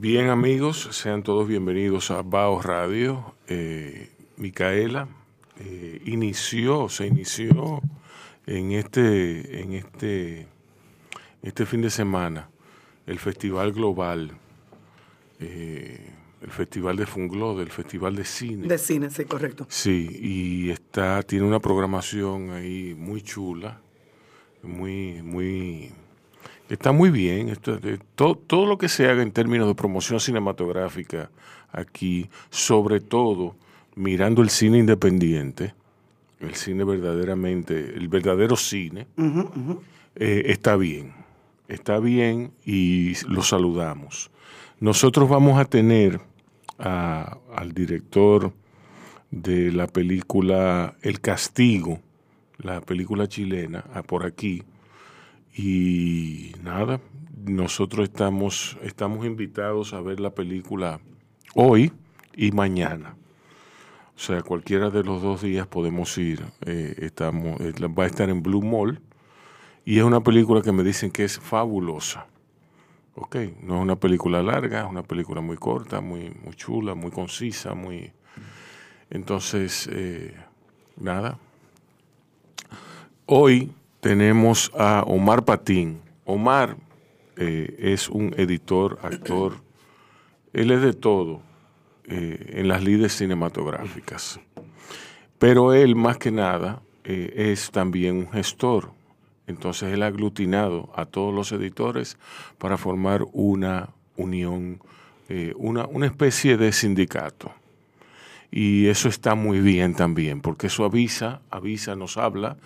[0.00, 3.34] Bien amigos, sean todos bienvenidos a Bao Radio.
[3.48, 5.08] Eh, Micaela
[5.58, 7.82] eh, inició, se inició
[8.46, 10.46] en este, en este,
[11.42, 12.48] este fin de semana
[13.08, 14.30] el Festival Global
[15.40, 16.12] eh,
[16.42, 18.68] el Festival de Funglo, el Festival de Cine.
[18.68, 19.66] De cine, sí, correcto.
[19.68, 23.80] Sí, y está, tiene una programación ahí muy chula,
[24.62, 25.90] muy, muy,
[26.68, 27.48] está muy bien.
[27.48, 27.78] Esto,
[28.14, 31.30] todo, todo lo que se haga en términos de promoción cinematográfica
[31.72, 33.56] aquí, sobre todo
[33.94, 35.74] mirando el cine independiente,
[36.40, 39.06] el cine verdaderamente, el verdadero cine,
[40.16, 41.12] eh, está bien,
[41.68, 44.30] está bien y lo saludamos.
[44.80, 46.20] Nosotros vamos a tener
[46.78, 48.52] a- al director
[49.32, 51.98] de la película El Castigo,
[52.58, 54.62] la película chilena, a por aquí.
[55.56, 57.00] Y nada,
[57.44, 61.00] nosotros estamos, estamos invitados a ver la película
[61.54, 61.92] hoy
[62.36, 63.16] y mañana.
[64.16, 66.44] O sea, cualquiera de los dos días podemos ir.
[66.66, 69.00] eh, estamos, eh, va a estar en Blue Mall.
[69.84, 72.26] Y es una película que me dicen que es fabulosa.
[73.14, 77.10] Ok, no es una película larga, es una película muy corta, muy, muy chula, muy
[77.10, 78.12] concisa, muy...
[79.10, 80.34] Entonces, eh,
[80.96, 81.38] nada.
[83.26, 83.72] Hoy
[84.08, 86.00] tenemos a Omar Patín.
[86.24, 86.78] Omar
[87.36, 89.60] eh, es un editor, actor,
[90.54, 91.42] él es de todo
[92.06, 94.40] eh, en las lides cinematográficas.
[95.38, 98.92] Pero él, más que nada, eh, es también un gestor.
[99.46, 102.16] Entonces él ha aglutinado a todos los editores
[102.56, 104.80] para formar una unión,
[105.56, 107.52] una, una especie de sindicato.
[108.50, 112.56] Y eso está muy bien también, porque eso avisa, avisa, nos habla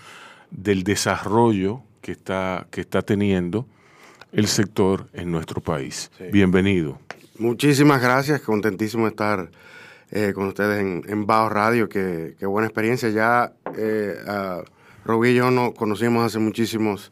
[0.52, 3.66] del desarrollo que está, que está teniendo
[4.32, 6.10] el sector en nuestro país.
[6.32, 6.98] Bienvenido.
[7.38, 9.50] Muchísimas gracias, contentísimo de estar
[10.10, 13.08] eh, con ustedes en, en Radio, qué, qué buena experiencia.
[13.10, 14.62] Ya eh, a
[15.04, 17.10] Rubí y yo nos conocimos hace muchísimos,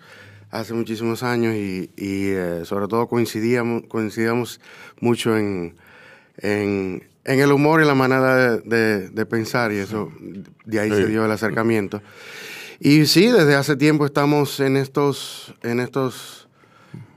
[0.50, 4.60] hace muchísimos años y, y, eh, sobre todo coincidíamos, coincidíamos
[5.00, 5.74] mucho en,
[6.38, 10.12] en, en el humor y la manera de, de- de pensar y eso,
[10.64, 12.02] de ahí se dio el acercamiento.
[12.80, 16.48] Y sí, desde hace tiempo estamos en estos, en estos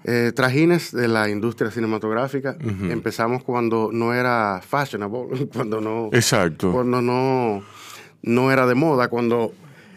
[0.04, 2.58] eh, trajines de la industria cinematográfica.
[2.60, 6.72] Empezamos cuando no era fashionable, cuando no, Exacto.
[6.74, 7.64] cuando no,
[8.22, 9.54] no era de moda, cuando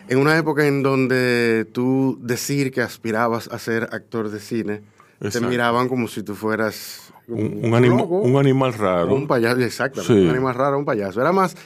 [0.09, 4.83] en una época en donde tú decir que aspirabas a ser actor de cine,
[5.21, 5.41] Exacto.
[5.41, 9.13] te miraban como si tú fueras Un, un anima- un animal raro.
[9.13, 10.21] un payaso, exactamente, Sí.
[10.21, 11.21] un animal raro, un payaso.
[11.21, 11.57] Era más,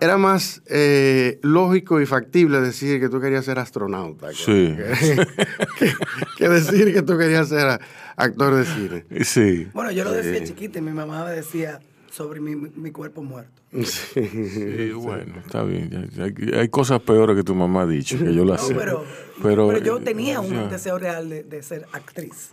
[0.00, 4.76] era más eh, lógico y factible decir que tú querías ser astronauta que, Sí.
[4.76, 5.26] que-
[5.78, 5.92] que-
[6.38, 7.78] que decir que tú querías ser
[8.16, 9.24] actor de cine.
[9.24, 9.68] Sí.
[9.72, 10.52] Bueno, yo lo decía Sí.
[10.52, 13.52] chiquita y mi mamá me decía sobre mi, mi cuerpo muerto.
[13.84, 16.10] Sí, bueno, está bien.
[16.18, 18.74] Hay, hay cosas peores que tu mamá ha dicho, que yo las No, sé.
[18.74, 19.04] pero,
[19.42, 20.68] pero, pero yo eh, tenía un ya.
[20.68, 22.50] deseo real de, de ser actriz.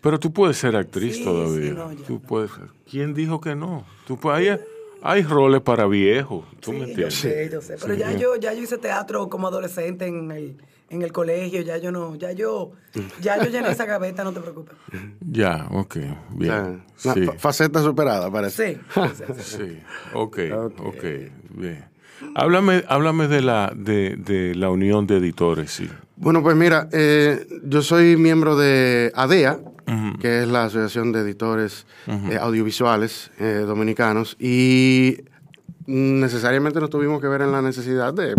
[0.00, 1.68] Pero tú puedes ser actriz Sí, todavía.
[1.70, 2.06] sí, no, ya.
[2.06, 2.66] tú puedes ser.
[2.88, 3.84] ¿Quién dijo que no?
[4.06, 4.60] Tú, puedes-
[5.02, 7.14] hay, roles para viejos, ¿tú me Sí, yo entiendes?
[7.18, 7.76] sé, yo sé.
[7.80, 8.00] Pero Sí.
[8.00, 10.56] ya yo, ya yo hice teatro como adolescente en el,
[10.90, 12.72] en el colegio, ya yo no, ya yo,
[13.20, 14.74] ya yo llené esa gaveta, no te preocupes.
[15.20, 15.96] Ya, ok,
[16.34, 16.82] O bien.
[16.96, 18.74] sea, Sí, una fa- faceta superada, parece.
[18.74, 18.80] Sí.
[19.38, 19.78] sí,
[20.14, 20.38] ok,
[20.78, 21.04] ok,
[21.50, 21.84] bien.
[22.34, 25.88] Háblame, háblame de la, de, de la unión de editores, sí.
[26.16, 29.58] Bueno, pues mira, eh, yo soy miembro de ADEA,
[30.20, 35.18] que es la Asociación de Editores eh, Audiovisuales eh, Dominicanos, y
[35.86, 38.34] necesariamente nos tuvimos que ver en la necesidad de,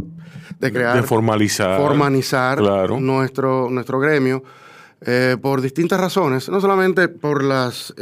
[0.59, 0.95] de crear...
[0.95, 1.79] De formalizar.
[1.79, 2.99] Formalizar Claro.
[2.99, 4.43] nuestro, nuestro gremio
[5.01, 7.93] eh, por distintas razones, no solamente por las...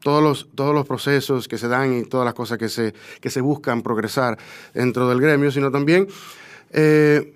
[0.00, 2.92] todos los, todos los procesos que se dan y todas las cosas que se,
[3.22, 4.36] que se buscan progresar
[4.74, 6.06] dentro del gremio, sino también
[6.76, 7.34] eh,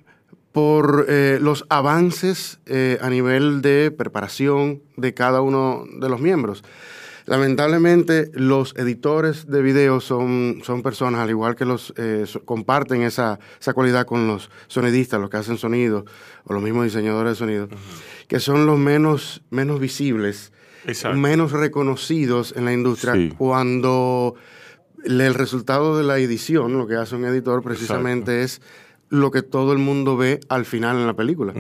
[0.62, 6.64] por eh, los avances eh, a nivel de preparación de cada uno de los miembros.
[7.26, 13.02] Lamentablemente, los editores de video son, son personas, al igual que los eh, so- comparten
[13.02, 16.04] esa, esa cualidad con los sonidistas, los que hacen sonido,
[16.44, 17.68] o los mismos diseñadores de sonido,
[18.26, 20.52] que son los menos, menos visibles,
[20.86, 21.16] Exacto.
[21.18, 23.32] menos reconocidos en la industria Sí.
[23.38, 24.34] cuando
[25.04, 28.60] el resultado de la edición, lo que hace un editor precisamente es
[29.10, 31.52] lo que todo el mundo ve al final en la película.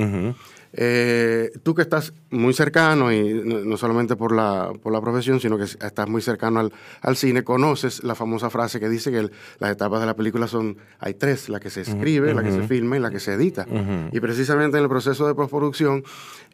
[0.74, 5.56] Eh, tú que estás muy cercano, y no, solamente por la, por la profesión, sino
[5.56, 9.32] que estás muy cercano al, al cine, conoces la famosa frase que dice que el-
[9.60, 12.62] las etapas de la película son, hay tres, la que se escribe, la que se
[12.68, 13.66] filma y la que se edita.
[14.12, 16.04] Y precisamente en el proceso de postproducción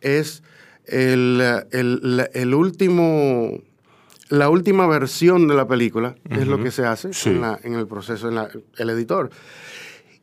[0.00, 0.43] es
[0.87, 1.43] el,
[1.73, 3.58] el- el último...
[4.31, 7.29] La última versión de la película es lo que se hace Sí.
[7.29, 8.49] en, la- en el proceso, en la-
[8.79, 9.29] el editor.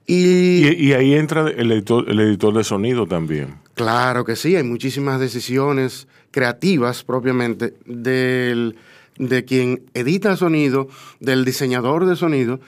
[0.05, 3.55] Y, Y, y ahí entra el editor, el editor de sonido también.
[3.75, 8.75] Claro que sí, hay muchísimas decisiones creativas propiamente del,
[9.17, 10.87] de quien edita el sonido,
[11.19, 12.59] del diseñador de sonido,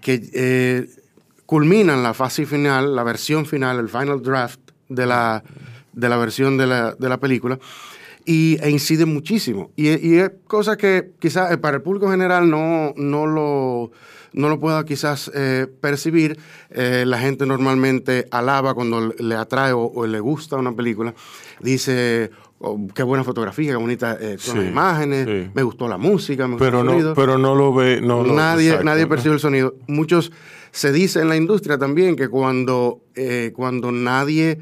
[0.00, 0.88] que eh,
[1.46, 5.42] culminan la fase final, la versión final, el final draft de la,
[5.92, 7.58] de la versión de la, de la película.
[8.24, 9.72] Y, e incide muchísimo.
[9.74, 13.90] Y, y es cosa que quizás para el público general no, no lo
[14.32, 16.38] no lo pueda quizás eh, percibir.
[16.70, 21.14] Eh, la gente normalmente alaba cuando le atrae o, o le gusta una película.
[21.60, 25.50] Dice, oh, qué buena fotografía, qué bonita eh, son las imágenes, sí.
[25.54, 27.14] me gustó la música, me gustó Pero el no, sonido.
[27.14, 28.00] pero no lo ve.
[28.00, 29.74] No nadie, nadie percibe el sonido.
[29.86, 30.32] Muchos
[30.70, 34.60] se dice en la industria también que cuando, eh, cuando nadie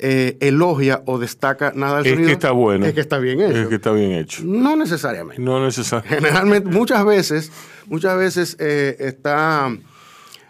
[0.00, 2.86] eh, elogia o destaca nada del Es sonido, que está bueno.
[2.86, 3.58] es que está bien hecho.
[3.62, 4.42] Es que está bien hecho.
[4.44, 5.42] No necesariamente.
[5.42, 6.24] No necesariamente.
[6.24, 7.50] Generalmente, muchas veces,
[7.86, 9.76] muchas veces eh, está,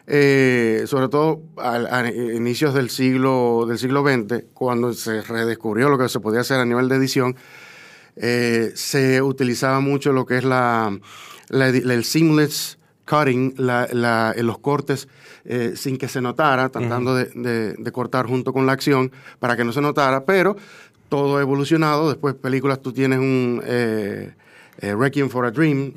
[0.06, 6.11] eh, sobre todo a, inicios del siglo, del siglo XX, cuando se redescubrió lo que
[6.11, 7.37] se podía hacer a nivel de edición,
[8.17, 10.99] se utilizaba mucho lo que es la,
[11.49, 12.77] la el seamless
[13.08, 15.08] cutting, la- la- eh, los cortes
[15.44, 19.56] eh, sin que se notara, tratando de, de- de cortar junto con la acción para
[19.56, 20.56] que no se notara, pero
[21.08, 22.08] todo ha evolucionado.
[22.08, 24.34] Después, películas, tú tienes un eh,
[24.81, 25.93] eh, Requiem for a Dream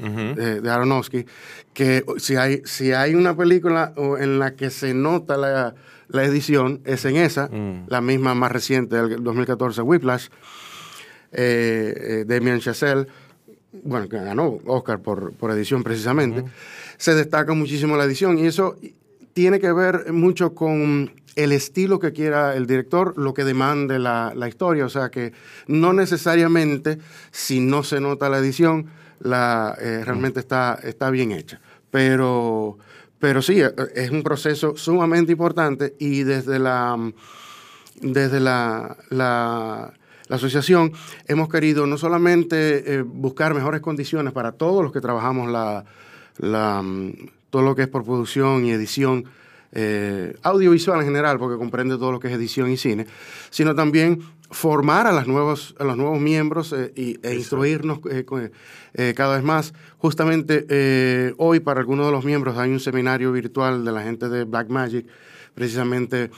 [0.62, 1.26] de Aronofsky,
[1.74, 5.76] que si hay, si hay una película en la que se nota la,
[6.08, 7.50] la edición, es en esa,
[7.88, 10.28] la misma más reciente del 2014, Whiplash
[11.32, 13.08] eh, eh, Damien Chazelle,
[13.84, 16.44] bueno, que ganó Oscar por, por edición precisamente,
[17.02, 18.38] se destaca muchísimo la edición.
[18.38, 18.76] Y eso
[19.34, 24.34] tiene que ver mucho con el estilo que quiera el director, lo que demande la,
[24.36, 25.34] la historia, o sea que
[25.66, 27.00] no necesariamente
[27.32, 28.86] si no se nota la edición,
[29.20, 31.60] la, eh, realmente está, está bien hecha,
[31.90, 32.78] pero,
[33.18, 36.98] pero sí, eh, es un proceso sumamente importante y desde la
[38.02, 39.94] desde la, la-
[40.28, 40.94] la asociación
[41.28, 45.84] hemos querido no solamente eh, buscar mejores condiciones para todos los que trabajamos la,
[46.38, 47.14] la, mm,
[47.50, 49.26] todo lo que es por producción y edición
[49.74, 53.08] eh, audiovisual en general, porque comprende todo lo que es edición y cine,
[53.50, 59.14] sino también formar a, las nuevos, a los nuevos miembros eh, y, e instruirnos eh,
[59.16, 59.74] cada vez más.
[59.98, 64.44] Justamente hoy para algunos de los miembros hay un seminario virtual de la gente de
[64.44, 65.06] Blackmagic,
[65.54, 66.32] precisamente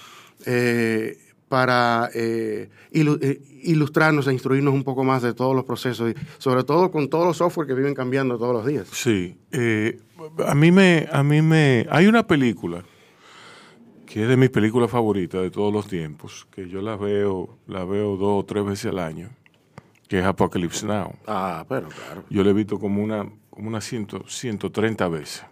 [0.45, 1.17] eh,
[1.53, 6.63] para eh, eh, ilustrarnos e instruirnos un poco más de todos los procesos, y sobre
[6.63, 8.88] todo con todos los software que viven cambiando todos los días.
[8.91, 9.38] Sí.
[9.51, 10.00] eh,
[10.48, 11.86] a mí me, a mí me.
[11.91, 12.83] Hay una película
[14.07, 17.86] que es de mis películas favoritas de todos los tiempos, que yo la veo, la
[17.86, 19.29] veo dos o tres veces al año,
[20.07, 21.13] que es Apocalypse Now.
[21.27, 22.24] Ah, pero claro.
[22.31, 25.45] Yo la he visto como una, como unas 100, 130 veces.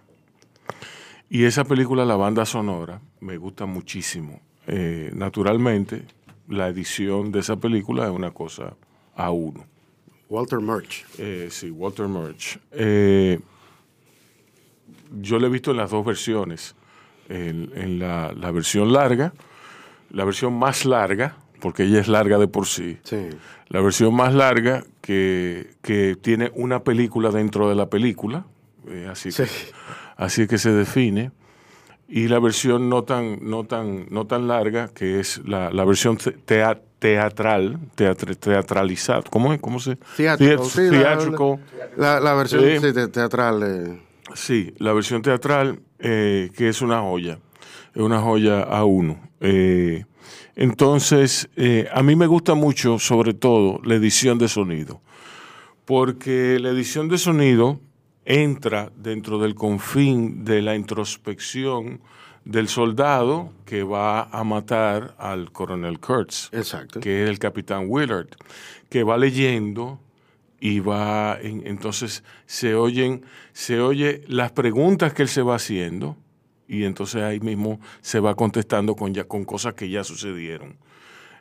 [1.30, 4.42] Y esa película, la banda sonora, me gusta muchísimo.
[4.68, 6.04] Eh, naturalmente,
[6.48, 8.76] la edición de esa película es una cosa
[9.16, 9.66] a uno.
[10.30, 11.06] Walter Murch.
[11.18, 12.60] Eh, sí, Walter Murch.
[12.72, 13.40] Eh,
[15.20, 16.76] yo lo he visto en las dos versiones.
[17.30, 19.34] En, en la, la versión larga,
[20.10, 22.98] la versión más larga, porque ella es larga de por sí.
[23.04, 23.30] Sí.
[23.70, 28.46] La versión más larga que, que tiene una película dentro de la película,
[29.10, 29.44] así, Sí.
[29.44, 29.50] que,
[30.18, 31.32] así que se define.
[32.14, 36.18] Y la versión no tan, no tan, no tan larga, que es la, la versión
[36.18, 39.24] te- tea- teatral, teatralizada.
[39.30, 39.62] ¿Cómo es?
[39.62, 39.98] ¿Cómo se?
[40.18, 41.60] Theat- sí, la- theatrical.
[41.96, 42.80] La, la versión Sí.
[42.88, 43.64] sí, te- teatral.
[43.64, 44.02] eh,
[44.34, 47.40] Sí, la versión teatral, eh, que es una joya,
[47.96, 49.20] es una joya a uno.
[49.40, 50.04] Eh,
[50.56, 55.02] entonces, eh, a mí me gusta mucho, sobre todo, la edición de sonido,
[55.86, 57.80] porque la edición de sonido
[58.26, 62.02] entra dentro del confín de la introspección
[62.46, 67.00] del soldado que va a matar al coronel Kurtz exacto.
[67.00, 68.30] que es el capitán Willard,
[68.90, 70.00] que va leyendo
[70.60, 73.24] y va, en- entonces se oyen,
[73.54, 76.18] se oye las preguntas que él se va haciendo
[76.68, 80.78] y entonces ahí mismo se va contestando con, ya, con cosas que ya sucedieron.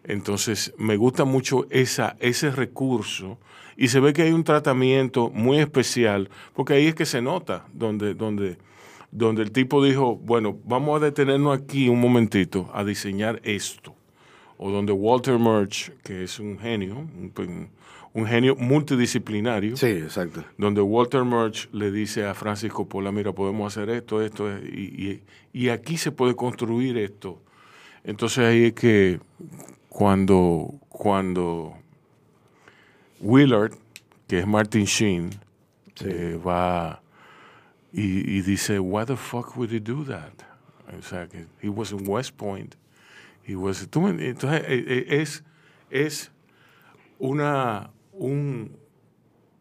[0.04, 3.38] Entonces me gusta mucho esa, ese recurso
[3.76, 7.66] y se ve que hay un tratamiento muy especial, porque ahí es que se nota,
[7.73, 8.59] donde, donde,
[9.11, 13.95] donde el tipo dijo, bueno, vamos a detenernos aquí un momentito a diseñar esto
[14.62, 17.71] o donde Walter Murch, que es un genio, un,
[18.12, 20.45] un genio multidisciplinario, Sí, exacto.
[20.59, 25.61] donde Walter Murch le dice a Francis Coppola, mira, podemos hacer esto, esto, y, y-
[25.62, 27.40] y aquí se puede construir esto.
[28.04, 29.21] Entonces ahí es que
[29.90, 31.75] cuando, cuando
[33.20, 33.75] Willard,
[34.26, 35.30] que es Martin Sheen,
[36.04, 37.02] eh, va
[37.92, 40.32] y, y dice, why the fuck would he do that?
[40.97, 42.76] O sea, que he was in West Point.
[43.42, 45.42] He was, tú entonces eh, eh, es,
[45.90, 46.30] es
[47.18, 48.76] una, un,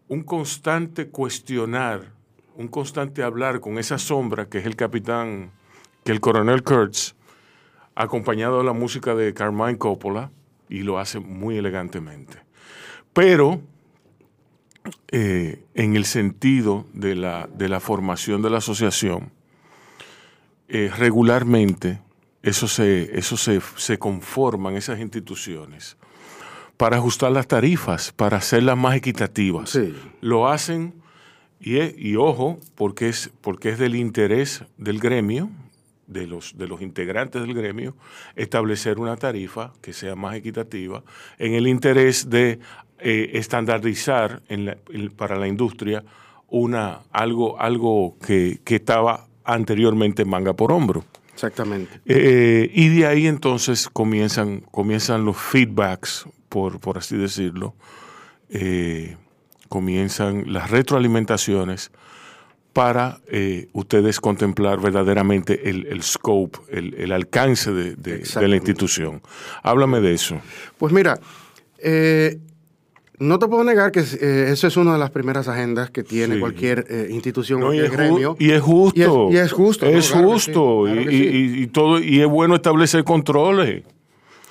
[0.07, 2.13] un constante cuestionar,
[2.55, 5.51] un constante hablar con esa sombra que es el capitán,
[6.03, 7.15] que el coronel Kurtz,
[8.03, 10.31] acompañado de la música de Carmine Coppola,
[10.69, 12.37] y lo hace muy elegantemente.
[13.13, 13.59] Pero
[15.11, 19.31] eh, en el sentido de la, de la formación de la asociación,
[20.67, 21.99] eh, regularmente
[22.41, 25.97] eso se, eso se, se conforman, esas instituciones,
[26.77, 29.71] para ajustar las tarifas, para hacerlas más equitativas.
[29.71, 29.93] Sí.
[30.21, 30.93] Lo hacen,
[31.59, 35.49] y, es- y ojo, porque es, porque es del interés del gremio,
[36.09, 37.95] de los, de los integrantes del gremio,
[38.35, 41.03] establecer una tarifa que sea más equitativa,
[41.37, 42.59] en el interés de
[42.99, 46.03] eh, estandarizar en la- en- para la industria
[46.49, 51.05] una, algo, algo que, que estaba anteriormente manga por hombro.
[51.33, 52.01] Exactamente.
[52.05, 57.75] Eh, y de ahí entonces comienzan, comienzan los feedbacks, por, por así decirlo,
[58.49, 59.15] eh,
[59.69, 61.91] comienzan las retroalimentaciones
[62.73, 68.55] para eh, ustedes contemplar verdaderamente el, el scope, el, el alcance de, de- de la
[68.55, 69.21] institución.
[69.63, 70.39] Háblame de eso.
[70.77, 71.19] Pues mira,
[71.79, 72.37] eh,
[73.17, 76.35] no te puedo negar que eh, eso es una de las primeras agendas que tiene
[76.35, 76.39] Sí.
[76.39, 78.35] cualquier eh, institución, No, cualquier gremio.
[78.39, 78.97] y es justo.
[78.99, 79.85] Y es, y es justo.
[79.85, 79.91] ¿no?
[79.97, 80.83] Es Claro justo.
[80.87, 81.37] sí, claro y, que sí.
[81.37, 83.83] y- y todo, y es bueno establecer controles.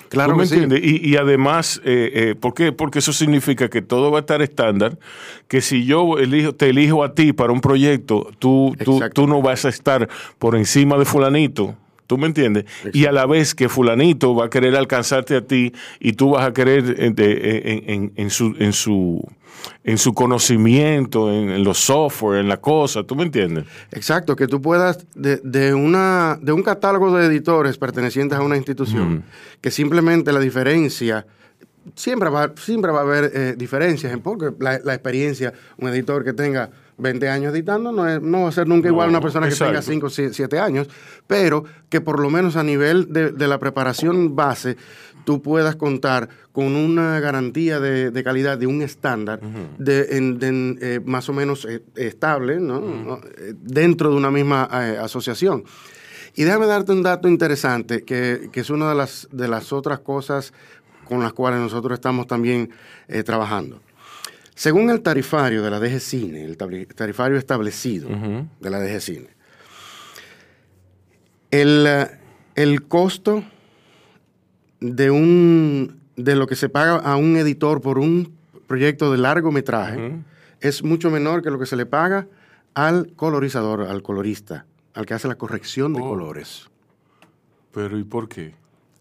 [0.09, 0.55] Claro ¿Tú me sí.
[0.55, 0.81] entiendes?
[0.83, 2.71] Y, y además, eh, eh, ¿por qué?
[2.71, 4.97] Porque eso significa que todo va a estar estándar,
[5.47, 9.41] que si yo elijo, te elijo a ti para un proyecto, tú, tú, tú no
[9.41, 11.75] vas a estar por encima de fulanito.
[12.09, 12.65] ¿Tú me entiendes?
[12.91, 16.43] Y a la vez que fulanito va a querer alcanzarte a ti y tú vas
[16.47, 19.23] a querer eh, de- en, en- en su, en, su,
[19.83, 23.65] en su conocimiento, en, los software, en la cosa, ¿tú me entiendes?
[23.91, 28.57] Exacto, que tú puedas, de, de una, de un catálogo de editores pertenecientes a una
[28.57, 29.23] institución,
[29.61, 31.27] que simplemente la diferencia,
[31.95, 36.23] siempre va, siempre va a haber eh, diferencias, en porque la, la experiencia, un editor
[36.23, 39.21] que tenga 20 años editando no, es- no va a ser nunca igual a una
[39.21, 40.09] persona que tenga exacto.
[40.09, 40.87] 5 o 7 años,
[41.27, 44.77] pero que por lo menos a nivel de, de la preparación base,
[45.25, 49.39] tú puedas contar con una garantía de, de calidad, de un estándar,
[49.77, 53.19] de, en- de- en, eh, más o menos eh, estable, ¿no?
[53.37, 55.63] Eh, dentro de una misma eh, asociación.
[56.35, 59.99] Y déjame darte un dato interesante, que, que es una de las, de las otras
[59.99, 60.53] cosas
[61.05, 62.69] con las cuales nosotros estamos también
[63.25, 63.81] trabajando.
[64.59, 68.09] Según el tarifario de la DG Cine, el tarifario establecido
[68.59, 69.29] de la DG Cine,
[71.49, 72.07] el, eh,
[72.55, 73.41] el costo
[74.81, 78.33] de un de lo que se paga a un editor por un
[78.67, 80.15] proyecto de largometraje
[80.59, 82.27] es mucho menor que lo que se le paga
[82.73, 86.09] al colorizador, al colorista, al que hace la corrección de Oh.
[86.09, 86.69] colores.
[87.71, 88.55] Pero ¿y por qué?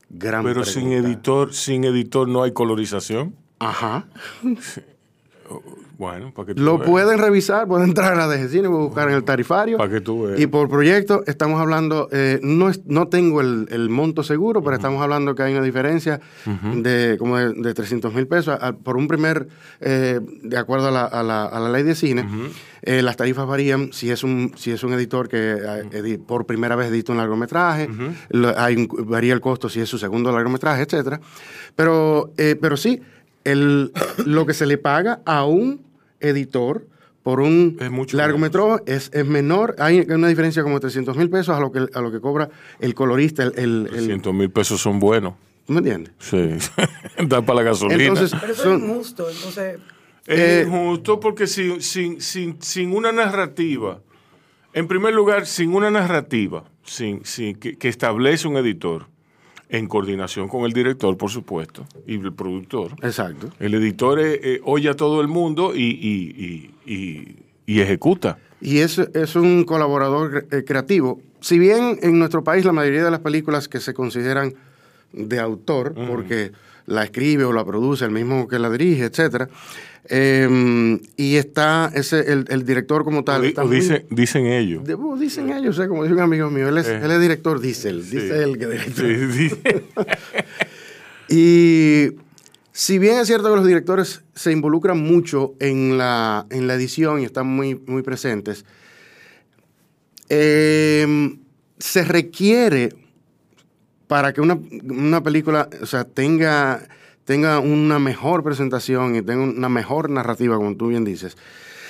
[0.08, 3.34] Gran Pero sin editor, sin editor no hay colorización.
[3.58, 4.06] Ajá.
[5.96, 6.88] Bueno, para que tú Lo veas.
[6.88, 9.78] pueden revisar, pueden entrar a la de Cine, buscar en el tarifario.
[9.78, 10.38] Para que tú veas.
[10.38, 14.76] Y por proyecto estamos hablando, eh, no, es- no tengo el, el monto seguro, pero
[14.76, 16.20] estamos hablando que hay una diferencia
[16.74, 18.56] de como de, de 300 mil pesos.
[18.60, 19.48] A- por un primer,
[19.80, 22.24] eh, de acuerdo a la, a la- a la ley de cine,
[22.82, 26.90] eh, las tarifas varían si es un, si es un editor que por primera vez
[26.90, 27.88] edita un largometraje,
[28.30, 31.20] lo- hay un- varía el costo si es su segundo largometraje, etcétera.
[31.74, 33.00] Pero, eh, pero sí,
[33.50, 33.92] el,
[34.26, 35.80] lo que se le paga a un
[36.20, 36.86] editor
[37.22, 41.54] por un Es mucho largometraje es, es menor, hay una diferencia como 300 mil pesos
[41.56, 42.48] a lo que a lo que cobra
[42.80, 45.34] el colorista, el, el, el- 300 mil pesos son buenos.
[45.66, 46.12] ¿tú ¿me entiendes?
[46.18, 46.50] Sí.
[47.26, 48.02] da para la gasolina.
[48.02, 49.28] Entonces, Pero eso son- es injusto.
[49.30, 49.78] Entonces,
[50.26, 54.00] Es Eh, injusto porque sin, sin, sin, sin una narrativa,
[54.72, 59.06] en primer lugar, sin una narrativa sin, sin, que, que establece un editor,
[59.70, 62.92] en coordinación con el director, por supuesto, y el productor.
[63.02, 63.50] Exacto.
[63.58, 68.38] El editor eh, oye a todo el mundo y, y- y- y- y ejecuta.
[68.60, 71.20] Y es, es un colaborador eh, creativo.
[71.40, 74.54] Si bien en nuestro país la mayoría de las películas que se consideran
[75.12, 76.52] de autor, porque
[76.86, 79.48] la escribe o la produce el mismo que la dirige, etcétera,
[80.10, 83.40] eh, y está ese el, el director como tal.
[83.40, 83.76] O, di- está o muy-
[84.10, 84.84] dicen, ellos.
[84.84, 87.00] de- uh, dicen ellos, eh, como dice un amigo mío, él es, Eh.
[87.02, 89.06] él es director, dice él, dice él que es director.
[89.32, 89.56] Sí, sí.
[91.30, 92.12] Y
[92.72, 97.20] si bien es cierto que los directores se involucran mucho en la, en la edición
[97.20, 98.64] y están muy, muy presentes,
[100.30, 101.36] eh,
[101.78, 102.94] se requiere
[104.06, 106.88] para que una, una película o sea, tenga,
[107.28, 111.36] tenga una mejor presentación y tenga una mejor narrativa, como tú bien dices,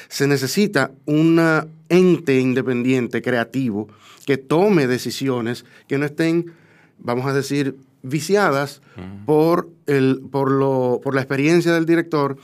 [0.08, 1.40] se necesita un
[1.88, 3.88] ente independiente, creativo,
[4.26, 6.50] que tome decisiones que no estén,
[6.98, 8.82] vamos a decir, viciadas
[9.26, 12.36] por, el, por, lo, por la experiencia del director.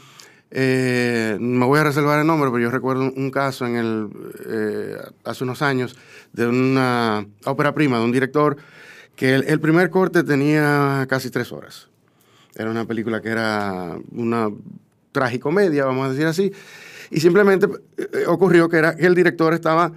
[0.52, 4.08] Eh, me voy a reservar el nombre, pero yo recuerdo un, un caso en el,
[4.48, 5.96] eh, hace unos años
[6.32, 8.56] de una ópera prima de un director
[9.16, 11.88] que el, el primer corte tenía casi tres horas.
[12.56, 14.50] Era una película que era una
[15.12, 16.52] tragicomedia, vamos a decir así.
[17.10, 19.92] Y simplemente eh, ocurrió que, era, que el director estaba,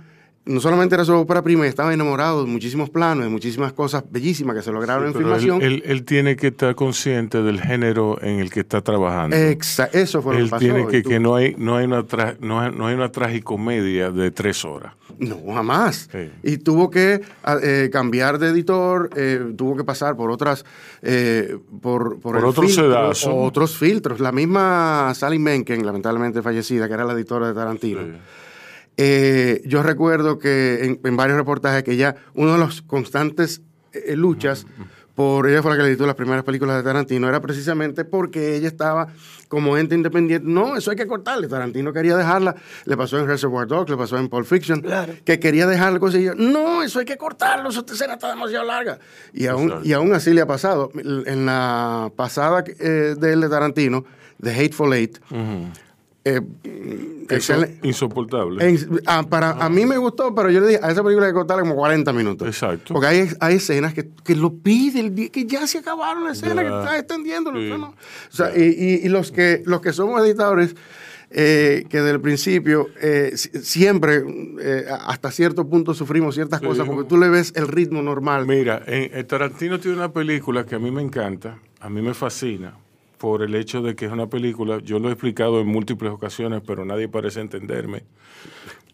[0.47, 4.55] no solamente era su ópera prima, estaba enamorado de muchísimos planos, de muchísimas cosas bellísimas
[4.55, 5.61] que se lograron en él, filmación.
[5.61, 9.35] él- él tiene que estar consciente del género en el que está trabajando.
[9.35, 10.59] Exa- eso fue lo él que pasó.
[10.59, 14.11] tiene que, que no hay, no hay una tra- no hay, no hay una tragicomedia
[14.11, 14.93] de tres horas.
[15.19, 16.09] No, jamás.
[16.11, 16.29] Sí.
[16.43, 20.63] Y tuvo que a- eh, cambiar de editor, eh, tuvo que pasar por otras,
[21.01, 23.35] eh, por, Por el otro filtro, sedazo.
[23.35, 24.19] otros filtros.
[24.19, 28.01] La misma Sally Menken, lamentablemente fallecida, que era la editora de Tarantino.
[28.01, 28.11] Sí.
[28.97, 33.61] Eh, yo recuerdo que en, en varios reportajes que ella, uno de los constantes
[33.93, 34.65] eh, luchas
[35.13, 38.55] por, ella fue la que le editó las primeras películas de Tarantino, era precisamente porque
[38.55, 39.07] ella estaba
[39.47, 40.47] como ente independiente.
[40.47, 41.47] No, eso hay que cortarle.
[41.47, 42.55] Tarantino quería dejarla.
[42.85, 45.13] Le pasó en Reservoir Dogs, le pasó en Pulp Fiction, Claro.
[45.25, 48.29] que quería dejar la cosa y ella, no, eso hay que cortarlo, esa escena está
[48.29, 48.99] demasiado larga.
[49.33, 50.91] Y aún, y aún así le ha pasado.
[50.93, 54.05] En la pasada eh, de Tarantino,
[54.39, 55.17] The Hateful Eight,
[56.35, 58.67] eh, excel- insoportable.
[58.67, 61.31] en- ah, para, a mí me gustó, pero yo le dije, a esa película hay
[61.31, 62.47] que cortarle como 40 minutos.
[62.47, 62.93] Exacto.
[62.93, 66.31] Porque hay, hay escenas que, que lo pide, el di- que ya se acabaron la
[66.31, 66.69] escena, Ya.
[66.69, 67.59] que está extendiéndolo.
[67.59, 67.69] Sí.
[67.69, 67.87] ¿no?
[67.87, 67.95] O
[68.35, 70.75] sea, y, y- y los, que, los que somos editores,
[71.29, 74.23] eh, que desde el principio eh, si- siempre,
[74.61, 78.45] eh, hasta cierto punto, sufrimos ciertas cosas, porque tú le ves el ritmo normal.
[78.47, 82.13] Mira, en, en Tarantino tiene una película que a mí me encanta, a mí me
[82.13, 82.77] fascina,
[83.17, 86.61] por el hecho de que es una película, yo lo he explicado en múltiples ocasiones,
[86.65, 88.03] pero nadie parece entenderme.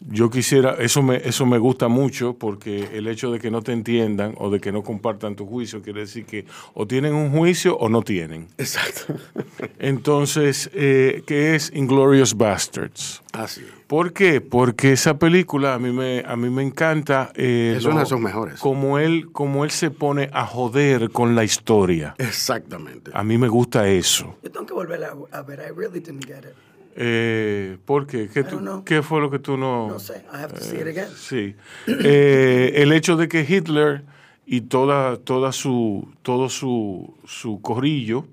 [0.00, 3.72] Yo quisiera, eso me, eso me gusta mucho porque el hecho de que no te
[3.72, 7.76] entiendan o de que no compartan tu juicio quiere decir que o tienen un juicio
[7.78, 8.48] o no tienen.
[8.58, 9.14] Exacto.
[9.78, 13.22] Entonces, eh, ¿qué es Inglorious Bastards?
[13.32, 13.62] Así.
[13.86, 14.40] ¿Por qué?
[14.40, 17.32] Porque esa película a mí me, a mí me encanta.
[17.34, 18.60] eh, Es una de sus mejores.
[18.60, 22.14] Como él, como él se pone a joder con la historia.
[22.18, 23.10] Exactamente.
[23.14, 24.36] A mí me gusta eso.
[24.42, 25.60] yo tengo que volver a, a ver.
[25.60, 26.54] I really didn't get it.
[26.96, 28.28] Eh, ¿Por qué?
[28.32, 29.88] ¿Qué, tú- qué fue lo que tú no...?
[29.88, 30.24] No sé.
[30.32, 31.08] I have to see it again.
[31.16, 31.54] Sí.
[31.86, 34.04] Eh, el hecho de que Hitler
[34.46, 38.26] y toda, toda su, todo su, su corrillo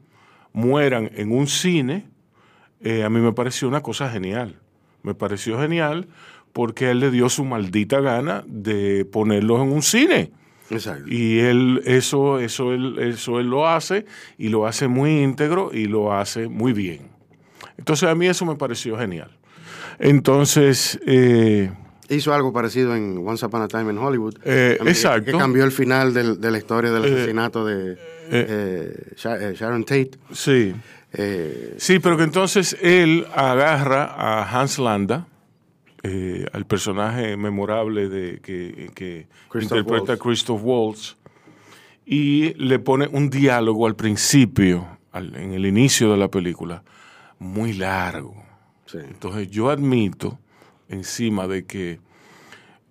[0.54, 2.06] mueran en un cine,
[2.82, 4.56] eh, a mí me pareció una cosa genial.
[5.04, 6.08] Me pareció genial
[6.54, 10.32] porque a él le dio su maldita gana de ponerlos en un cine.
[10.70, 11.06] Exacto.
[11.10, 14.06] Y él, eso, eso, él, eso él lo hace
[14.38, 17.10] y lo hace muy íntegro y lo hace muy bien.
[17.82, 19.32] Entonces a mí eso me pareció genial.
[19.98, 21.72] Entonces, eh,
[22.10, 24.36] Hizo algo parecido en Once Upon a Time in Hollywood.
[24.44, 25.32] Eh, exacto.
[25.32, 27.98] Que cambió el final del- de la historia del Eh, asesinato de eh,
[29.24, 30.12] eh, Sharon Tate.
[30.32, 30.76] sí,
[31.78, 35.28] Sí, pero que entonces él agarra a Hans Landa,
[36.04, 39.28] eh, al personaje memorable de que, que
[39.60, 40.22] interpreta Waltz.
[40.24, 41.18] Christoph Waltz,
[42.06, 46.84] y le pone un diálogo al principio, al- en el inicio de la película,
[47.42, 48.36] muy largo.
[48.86, 49.00] sí.
[49.00, 50.38] Entonces yo admito,
[50.90, 52.00] encima de que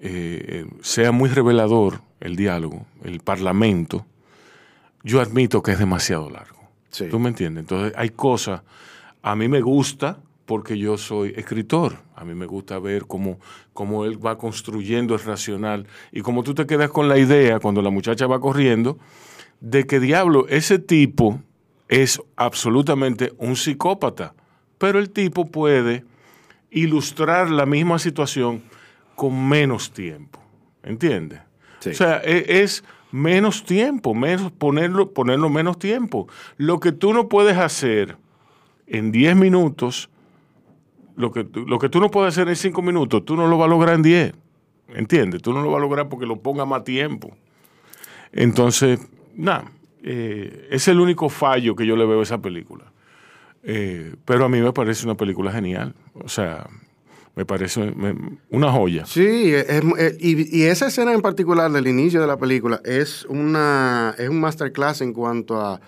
[0.00, 4.04] eh, sea muy revelador el diálogo, el parlamento,
[5.04, 6.58] yo admito que es demasiado largo.
[6.90, 7.06] Sí.
[7.08, 7.62] ¿Tú me entiendes?
[7.62, 8.62] Entonces hay cosas,
[9.22, 13.38] a mí me gusta porque yo soy escritor, a mí me gusta ver cómo,
[13.72, 17.82] cómo él va construyendo el racional y como tú te quedas con la idea cuando
[17.82, 18.98] la muchacha va corriendo,
[19.60, 21.40] de que diablo, ese tipo
[21.86, 24.34] es absolutamente un psicópata,
[24.80, 26.04] pero el tipo puede
[26.70, 28.62] ilustrar la misma situación
[29.14, 30.40] con menos tiempo,
[30.82, 31.40] ¿entiendes?
[31.80, 31.90] Sí.
[31.90, 36.28] O sea, e- es menos tiempo, menos, ponerlo, ponerlo menos tiempo.
[36.56, 38.16] Lo que tú no puedes hacer
[38.86, 40.08] en 10 minutos,
[41.14, 43.58] lo que, tú- lo que tú no puedes hacer en 5 minutos, tú no lo
[43.58, 44.32] vas a lograr en 10.
[44.94, 45.42] ¿Entiendes?
[45.42, 47.36] Tú no lo vas a lograr porque lo ponga más tiempo.
[48.32, 48.98] Entonces,
[49.34, 49.70] nada,
[50.02, 52.84] eh, es el único fallo que yo le veo a esa película.
[53.62, 55.94] Eh, pero a mí me parece una película genial.
[56.14, 56.66] O sea,
[57.36, 59.04] me parece me- una joya.
[59.06, 59.66] Sí, es-
[59.98, 64.28] es- y, y esa escena en particular del inicio de la película es una es
[64.28, 65.80] un masterclass en cuanto a,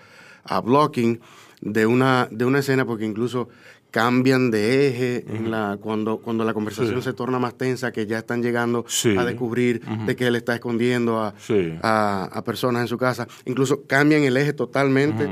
[0.43, 1.19] a blocking
[1.61, 3.49] de una de una escena porque incluso
[3.91, 7.01] cambian de eje en la cuando cuando la conversación Sí.
[7.03, 9.15] se torna más tensa que ya están llegando Sí.
[9.17, 11.77] a descubrir de que él está escondiendo a, Sí.
[11.83, 15.29] a, a personas en su casa incluso cambian el eje totalmente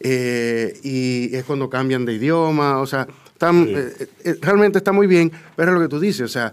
[0.00, 3.74] eh, y es cuando cambian de idioma o sea están, Sí.
[3.74, 6.52] eh, eh, realmente está muy bien, pero es lo que tú dices, o sea,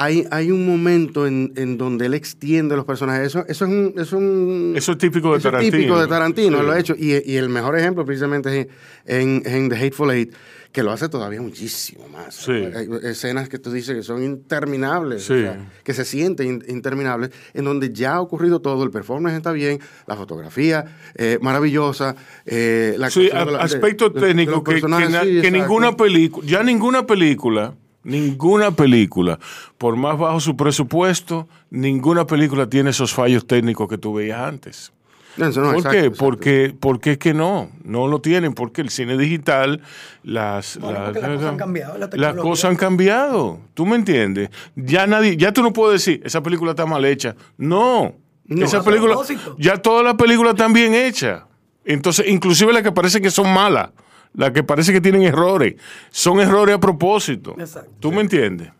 [0.00, 3.26] hay, hay un momento en, en donde él extiende los personajes.
[3.26, 3.92] Eso, eso es un...
[3.96, 5.76] Eso es, un- Eso es típico de eso es Tarantino.
[5.76, 6.64] típico de Tarantino, Sí.
[6.66, 6.94] lo ha hecho.
[6.96, 8.66] Y, y el mejor ejemplo precisamente es
[9.06, 10.32] en, en The Hateful Eight,
[10.70, 12.34] que lo hace todavía muchísimo más.
[12.34, 12.52] Sí.
[12.52, 15.40] Hay escenas que tú dices que son interminables, o Sí.
[15.42, 19.50] sea, que se sienten in- interminables, en donde ya ha ocurrido todo, el performance está
[19.52, 20.84] bien, la fotografía
[21.16, 22.14] eh, maravillosa,
[22.46, 27.74] eh, la Sí, de la- aspecto de- técnico que, na- ninguna película, ya ninguna película,
[28.08, 29.38] ninguna película,
[29.78, 34.92] por más bajo su presupuesto, ninguna película tiene esos fallos técnicos que tú veías antes.
[35.36, 35.98] No, eso no, ¿Por exacto, qué?
[36.06, 36.24] exacto.
[36.24, 39.80] Porque, porque es que no, no lo tienen, porque el cine digital,
[40.24, 43.60] las, Bueno, las- cosas han cambiado, la las cosas han cambiado.
[43.74, 44.50] ¿Tú me entiendes?
[44.74, 47.36] Ya nadie, ya tú no puedes decir, esa película está mal hecha.
[47.56, 48.14] No,
[48.46, 49.14] No, esa película,
[49.58, 51.42] ya todas las películas están bien hechas.
[51.84, 53.90] Entonces, inclusive las que parece que son malas,
[54.34, 55.74] las que parece que tienen errores,
[56.10, 57.54] son errores a propósito.
[57.58, 57.90] Exacto.
[58.00, 58.70] ¿Tú me entiendes?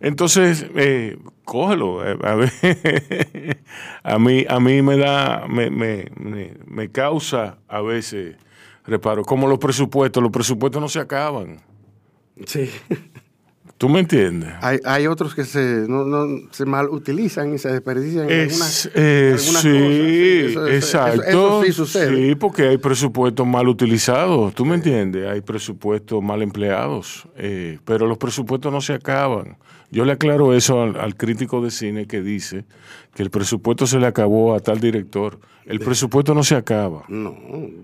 [0.00, 2.06] Entonces, eh, cógelo.
[2.06, 2.52] eh, a, ver,
[4.02, 8.36] a mí, a mí me da, me, me, me, me causa a veces
[8.86, 9.22] reparo.
[9.24, 11.60] Como los presupuestos, los presupuestos no se acaban.
[12.46, 12.70] Sí.
[13.76, 14.50] ¿Tú me entiendes?
[14.60, 18.90] Hay, hay otros que se, no, no, se mal utilizan y se desperdician en algunas,
[18.94, 19.90] eh, algunas sí, cosas.
[19.90, 21.22] Eso- eso- exacto.
[21.24, 22.16] Eso, eso sí sucede.
[22.28, 25.26] Sí, porque hay presupuestos mal utilizados, ¿tú me entiendes?
[25.28, 29.56] Hay presupuestos mal empleados, eh, pero los presupuestos no se acaban.
[29.94, 32.64] Yo le aclaro eso al, al crítico de cine que dice
[33.14, 35.38] que el presupuesto se le acabó a tal director.
[35.66, 37.04] El presupuesto no se acaba.
[37.08, 37.34] No.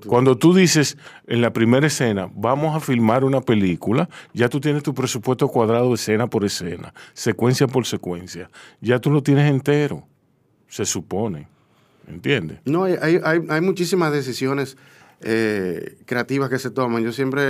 [0.06, 4.82] Cuando tú dices en la primera escena, vamos a filmar una película, ya tú tienes
[4.82, 8.50] tu presupuesto cuadrado escena por escena, secuencia por secuencia.
[8.80, 10.04] Ya tú lo tienes entero,
[10.68, 11.46] se supone.
[12.08, 12.58] ¿Entiendes?
[12.64, 14.76] No, hay, hay, hay, muchísimas decisiones
[15.20, 17.04] eh, creativas que se toman.
[17.04, 17.44] Yo siempre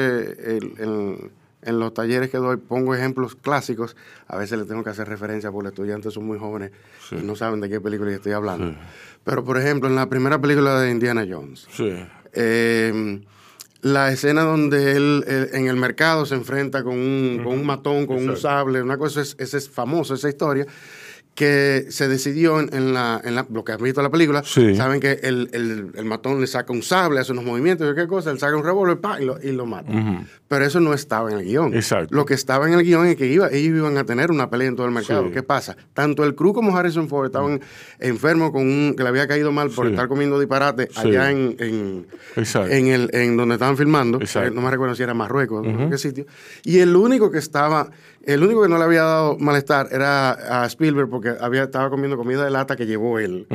[0.56, 1.30] el- en,
[1.62, 3.96] en los talleres que doy pongo ejemplos clásicos.
[4.28, 6.70] A veces le tengo que hacer referencia porque los estudiantes son muy jóvenes
[7.10, 8.74] y no saben de qué película estoy hablando.
[9.24, 11.92] Pero, por ejemplo, en la primera película de Indiana Jones, Sí.
[12.32, 13.20] eh,
[13.82, 18.16] la escena donde él en el mercado se enfrenta con un, con un matón, con
[18.16, 20.66] un sable, una cosa, es, esa es famosa esa historia,
[21.40, 24.76] que se decidió en, en la, en la, lo que has visto la película, Sí.
[24.76, 28.06] saben que el, el- el matón le saca un sable, hace unos movimientos, y qué
[28.06, 29.90] cosa, él saca un revólver y, lo, y lo mata.
[30.48, 31.72] Pero eso no estaba en el guion.
[31.74, 32.14] Exacto.
[32.14, 34.68] Lo que estaba en el guion es que iba, ellos iban a tener una pelea
[34.68, 35.24] en todo el mercado.
[35.28, 35.32] Sí.
[35.32, 35.76] ¿Qué pasa?
[35.94, 37.60] Tanto el crew como Harrison Ford estaban
[37.98, 39.92] enfermos con un, que le había caído mal por Sí.
[39.92, 42.06] estar comiendo disparate allá en, en,
[42.68, 44.18] en el en donde estaban filmando,
[44.52, 46.26] no me recuerdo si era Marruecos, no sé qué sitio,
[46.64, 47.90] y el único que estaba,
[48.24, 52.16] el único que no le había dado malestar era a Spielberg porque había estaba comiendo
[52.16, 53.46] comida de lata que llevó él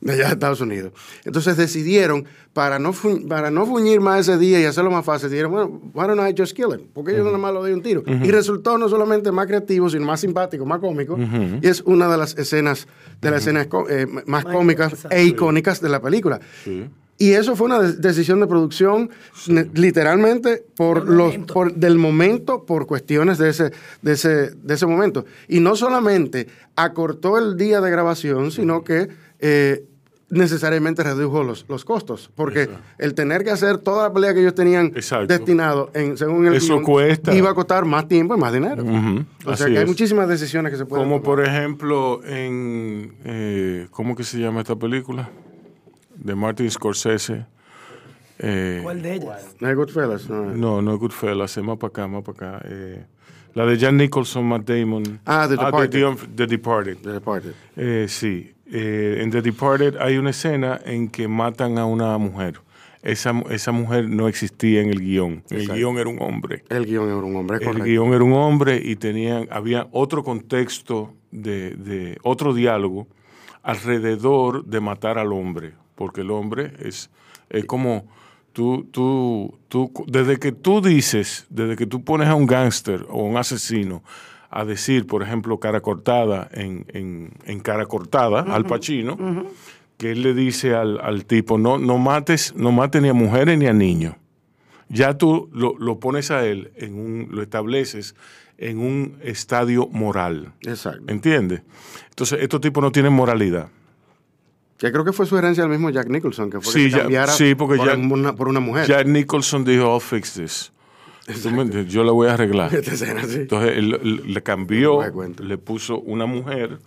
[0.00, 0.92] de allá de Estados Unidos.
[1.24, 5.30] Entonces decidieron, para no, fu- para no fuñir más ese día y hacerlo más fácil,
[5.30, 6.88] dijeron, bueno, why don't I just kill him?
[6.92, 8.02] Porque yo nada más le doy un tiro.
[8.06, 11.16] Y resultó no solamente más creativo, sino más simpático, más cómico.
[11.62, 12.88] Y es una de las escenas,
[13.20, 16.40] de las escenas eh, más cómicas e icónicas de la película.
[16.64, 16.88] Sí.
[17.22, 19.10] Y eso fue una de- decisión de producción,
[19.74, 21.54] literalmente, por Del los, momento.
[21.54, 23.70] por, del momento, por cuestiones de ese,
[24.02, 25.24] de, ese, de ese momento.
[25.46, 29.84] Y no solamente acortó el día de grabación, sino que eh,
[30.30, 32.30] necesariamente redujo los, los costos.
[32.34, 32.84] Porque Exacto.
[32.98, 35.26] el tener que hacer toda la pelea que ellos tenían Exacto.
[35.26, 37.34] destinado, en, según el Eso guion, cuesta.
[37.34, 38.82] iba a costar más tiempo y más dinero.
[39.44, 41.36] O sea que hay muchísimas decisiones que se pueden Como tomar.
[41.36, 45.28] por ejemplo en, eh, ¿cómo que se llama esta película?
[46.20, 47.46] De Martin Scorsese.
[48.38, 49.54] Eh, ¿Cuál de ellas?
[49.60, 50.44] No hay Goodfellas, no.
[50.46, 52.66] no, no es Goodfellas, es más para acá, más para acá.
[52.68, 53.04] Eh,
[53.54, 55.20] la de Jan Nicholson, Matt Damon.
[55.26, 55.90] Ah, The Departed.
[55.90, 56.96] The, The- The Departed.
[56.98, 57.52] The Departed.
[57.76, 62.60] Eh, sí, Eh, en The Departed hay una escena en que matan a una mujer.
[63.02, 65.42] Esa, mu- esa mujer no existía en el guion.
[65.50, 65.74] El Exacto.
[65.74, 66.62] guion era un hombre.
[66.68, 67.84] El guion era un hombre, es El correcto.
[67.86, 73.08] guion era un hombre y tenían, había otro contexto de, de otro diálogo
[73.64, 77.10] alrededor de matar al hombre, porque el hombre es,
[77.50, 78.06] es como
[78.54, 83.22] tú, tú, tú, desde que tú dices, desde que tú pones a un gángster o
[83.22, 84.02] un asesino
[84.48, 89.44] a decir, por ejemplo, cara cortada en, en, en cara cortada al Pacino,
[89.98, 93.58] que él le dice al, al tipo, no, no mates, no mates ni a mujeres
[93.58, 94.14] ni a niños
[94.92, 98.16] ya tú lo, lo pones a él, en un, lo estableces
[98.58, 100.52] en un estadio moral.
[100.62, 101.04] Exacto.
[101.06, 101.62] ¿Entiendes?
[102.10, 103.68] Entonces, estos tipos no tienen moralidad.
[104.80, 106.96] Que creo que fue su herencia del mismo Jack Nicholson, que fue Sí, que se
[106.96, 108.86] ya- cambiara sí, porque por, una, por una mujer.
[108.88, 110.72] Jack Nicholson dijo, I'll fix this.
[111.86, 112.74] Yo la voy a arreglar.
[112.74, 113.40] Esta escena, sí.
[113.42, 115.00] Entonces, él, le cambió,
[115.38, 116.78] le puso una mujer,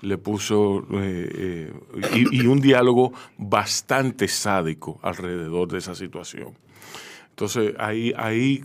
[0.00, 1.72] le puso eh, eh,
[2.14, 6.54] y, y un diálogo bastante sádico alrededor de esa situación.
[7.30, 8.64] Entonces, ahí, ahí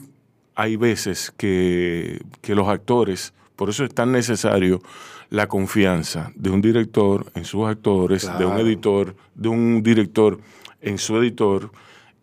[0.53, 4.81] hay veces que, que los actores, por eso es tan necesario
[5.29, 10.39] la confianza de un director en sus actores, de un editor, de un director
[10.81, 11.71] en su editor,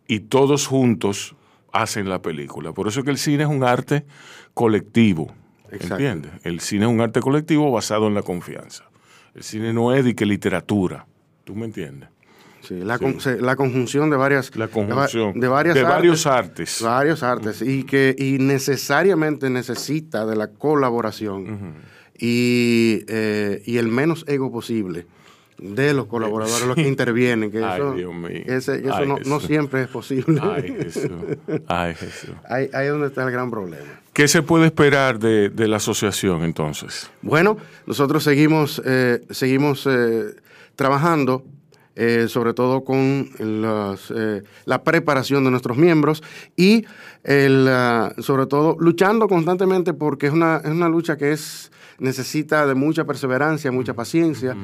[0.06, 1.34] y todos juntos
[1.72, 2.72] hacen la película.
[2.72, 4.04] Por eso es que el cine es un arte
[4.54, 5.34] colectivo.
[5.70, 5.94] Exacto.
[5.94, 6.32] ¿Entiendes?
[6.44, 8.84] El cine es un arte colectivo basado en la confianza.
[9.34, 11.06] El cine no es de que literatura.
[11.44, 12.10] ¿Tú me entiendes?
[12.62, 14.54] Sí, la, con- se- la conjunción de varias...
[14.56, 15.38] La de conjunción.
[15.38, 16.78] De, varias De artes, varios artes.
[16.82, 17.60] Varios artes.
[17.62, 21.74] Y que y necesariamente necesita de la colaboración
[22.18, 25.06] y, eh, y el menos ego posible
[25.58, 27.50] de los colaboradores, los que intervienen.
[27.50, 28.28] Que Ay, eso, Dios mío.
[28.46, 30.40] que ese- que eso Ay, no, siempre es posible.
[30.42, 31.10] Ay, Jesús.
[31.68, 32.30] Ay, Jesús.
[32.48, 33.86] ahí, ahí es donde está el gran problema.
[34.12, 37.10] ¿Qué se puede esperar de, de la asociación entonces?
[37.22, 40.34] Bueno, nosotros seguimos, eh, seguimos eh,
[40.76, 41.44] trabajando,
[41.94, 46.22] eh, sobre todo con las, eh, la preparación de nuestros miembros
[46.56, 46.86] y
[47.22, 52.66] el, ah, sobre todo luchando constantemente porque es una, es una lucha que es, necesita
[52.66, 54.56] de mucha perseverancia, mucha paciencia.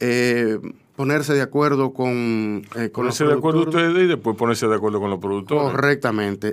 [0.00, 0.56] eh,
[0.94, 4.76] ponerse de acuerdo con, eh, con los Ponerse de acuerdo ustedes y después ponerse de
[4.76, 5.72] acuerdo con los productores.
[5.72, 6.52] Correctamente.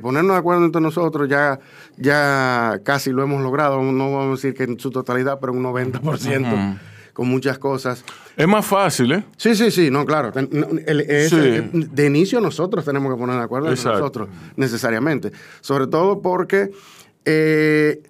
[0.00, 1.58] Ponernos de acuerdo entre nosotros ya,
[1.96, 3.82] ya casi lo hemos logrado.
[3.82, 6.78] No vamos a decir que en su totalidad, pero un 90%
[7.18, 8.04] con muchas cosas.
[8.36, 9.24] Es más fácil, ¿eh?
[9.36, 10.30] Sí, sí, sí, no, claro.
[10.36, 11.36] El- Sí.
[11.36, 15.32] eh, De inicio nosotros tenemos que poner de acuerdo entre nosotros, necesariamente.
[15.60, 16.70] Sobre todo porque
[17.24, 18.00] eh,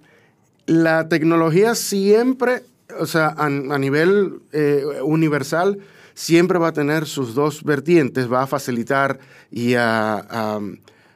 [0.67, 2.61] la tecnología siempre,
[2.99, 5.79] o sea, a, a nivel eh, universal,
[6.13, 9.17] siempre va a tener sus dos vertientes, va a facilitar
[9.49, 10.59] y a, a-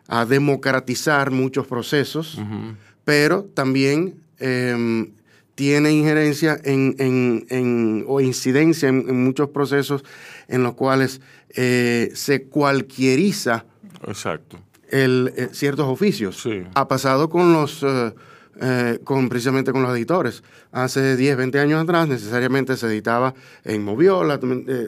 [0.07, 2.39] a democratizar muchos procesos,
[3.05, 5.11] pero también em,
[5.55, 10.03] tiene injerencia en, en- en- o incidencia en, en muchos procesos
[10.47, 11.21] en los cuales
[11.55, 13.65] eh, se cualquieriza
[14.07, 14.59] Exacto.
[14.89, 16.41] el, eh, ciertos oficios.
[16.41, 16.63] Sí.
[16.73, 18.13] Ha pasado con los, eh,
[18.61, 20.43] eh, con, precisamente con los editores.
[20.71, 24.87] Hace 10, 20 años atrás necesariamente se editaba en Moviola, eh,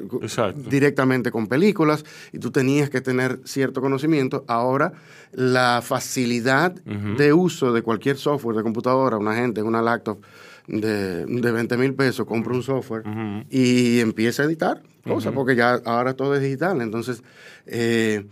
[0.67, 4.43] directamente con películas, y tú tenías que tener cierto conocimiento.
[4.47, 4.93] Ahora,
[5.31, 10.19] la facilidad de uso de cualquier software de computadora, una gente en una laptop
[10.67, 13.03] de, de 20 mil pesos compra un software
[13.49, 16.81] y empieza a editar cosas, porque ya ahora todo es digital.
[16.81, 17.23] Entonces,
[17.67, 18.25] eh,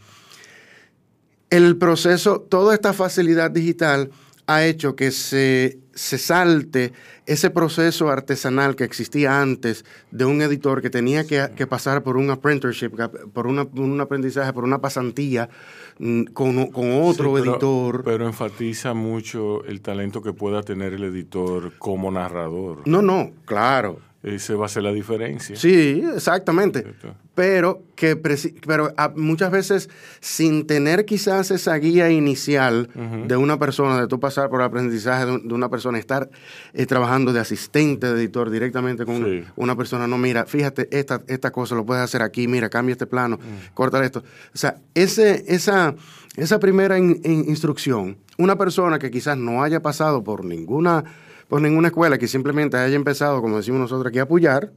[1.49, 4.09] el proceso, toda esta facilidad digital
[4.47, 6.91] ha hecho que se, se salte
[7.25, 12.17] ese proceso artesanal que existía antes de un editor que tenía que, que pasar por
[12.17, 12.91] un apprenticeship,
[13.33, 15.49] por una- un aprendizaje, por una pasantía
[15.99, 18.03] mm, con, con otro Sí, pero- editor.
[18.03, 22.81] Pero enfatiza mucho el talento que pueda tener el editor como narrador.
[22.85, 23.99] no, no, claro.
[24.23, 25.55] Ese va a ser la diferencia.
[25.55, 26.85] Sí, exactamente.
[27.35, 29.89] Pero, que pero ah, muchas veces
[30.21, 32.89] sin tener quizás esa guía inicial
[33.27, 36.29] de una persona, de tu pasar por el aprendizaje de, un- de una persona, estar
[36.73, 39.43] eh, trabajando de asistente de editor directamente con Sí.
[39.55, 43.07] una persona, no, mira, fíjate, esta, esta cosa lo puedes hacer aquí, mira, cambia este
[43.07, 43.39] plano,
[43.73, 44.19] corta esto.
[44.53, 45.95] O sea, ese, esa,
[46.37, 51.03] esa primera in- in- instrucción, una persona que quizás no haya pasado por ninguna,
[51.47, 54.71] por ninguna escuela, que simplemente haya empezado, como decimos nosotros aquí, a apoyar,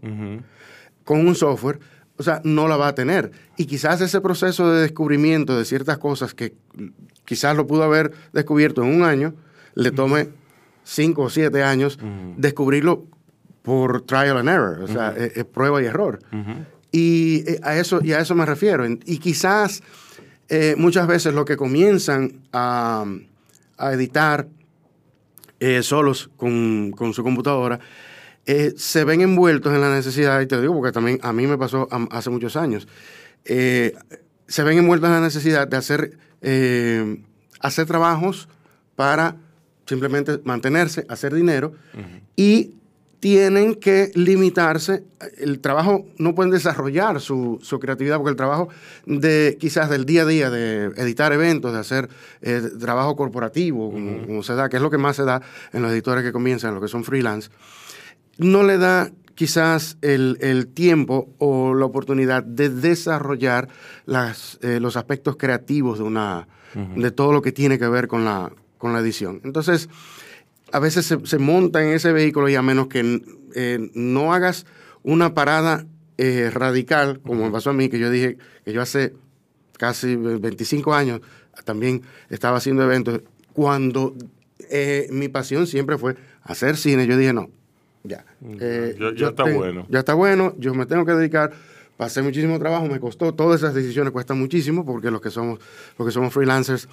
[1.05, 1.79] con un software,
[2.17, 3.31] o sea, no la va a tener.
[3.57, 6.55] Y quizás ese proceso de descubrimiento de ciertas cosas que
[7.25, 9.35] quizás lo pudo haber descubierto en un año,
[9.75, 10.29] le tome
[10.85, 11.99] cinco o siete años
[12.37, 13.05] descubrirlo
[13.63, 16.21] por trial and error, o sea, es, es prueba y error.
[16.93, 18.87] Y eh, a eso, y a eso me refiero.
[18.87, 19.83] Y quizás
[20.49, 23.05] eh, muchas veces lo que comienzan a,
[23.77, 24.47] a editar
[25.61, 27.81] eh, solos con, con su computadora,
[28.47, 31.59] eh, se ven envueltos en la necesidad, y te digo porque también a mí me
[31.59, 32.87] pasó hace muchos años,
[33.45, 33.93] eh,
[34.47, 36.19] se ven envueltos en la necesidad de hacer,
[37.61, 38.49] hacer trabajos
[38.95, 39.37] para
[39.87, 41.75] simplemente mantenerse, hacer dinero,
[42.37, 42.76] y
[43.21, 45.05] tienen que limitarse,
[45.39, 48.69] el trabajo, no pueden desarrollar su, su creatividad, porque el trabajo
[49.07, 52.09] de quizás del día a día, de editar eventos, de hacer
[52.43, 55.41] eh, trabajo corporativo, como, como se da, que es lo que más se da
[55.73, 57.51] en los editores que comienzan, los que son freelance,
[58.39, 63.69] no le da quizás el, el tiempo o la oportunidad de desarrollar
[64.05, 68.25] las, eh, los aspectos creativos de, una, de todo lo que tiene que ver con
[68.25, 69.41] la, con la edición.
[69.45, 69.89] Entonces,
[70.73, 73.23] a veces se, se monta en ese vehículo y a menos que
[73.55, 74.67] eh, no hagas
[75.03, 75.87] una parada
[76.19, 79.15] eh, radical, como me pasó a mí, que yo dije que yo hace
[79.79, 81.21] casi 25 años
[81.65, 83.21] también estaba haciendo eventos,
[83.53, 84.15] cuando
[84.71, 87.51] eh, mi pasión siempre fue hacer cine, yo dije, no,
[88.03, 88.25] ya.
[88.41, 89.87] Ya- está tengo- bueno.
[89.89, 91.53] Ya está bueno, yo me tengo que dedicar,
[91.97, 95.61] pasé muchísimo trabajo, me costó, todas esas decisiones cuestan muchísimo, porque los que somos,
[95.99, 96.89] los que somos freelancers